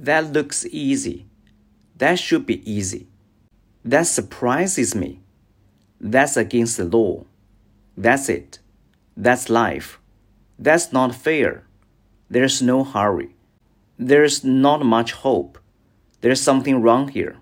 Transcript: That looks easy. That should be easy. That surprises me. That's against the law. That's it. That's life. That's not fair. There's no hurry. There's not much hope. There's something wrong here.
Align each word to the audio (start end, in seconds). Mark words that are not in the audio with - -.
That 0.00 0.32
looks 0.32 0.64
easy. 0.64 1.26
That 1.98 2.18
should 2.18 2.46
be 2.46 2.58
easy. 2.64 3.06
That 3.84 4.06
surprises 4.06 4.94
me. 4.94 5.20
That's 6.00 6.38
against 6.38 6.78
the 6.78 6.86
law. 6.86 7.26
That's 7.98 8.30
it. 8.30 8.60
That's 9.14 9.50
life. 9.50 10.00
That's 10.58 10.90
not 10.90 11.14
fair. 11.14 11.64
There's 12.30 12.62
no 12.62 12.82
hurry. 12.82 13.34
There's 13.98 14.42
not 14.42 14.86
much 14.86 15.12
hope. 15.12 15.58
There's 16.22 16.40
something 16.40 16.80
wrong 16.80 17.08
here. 17.08 17.36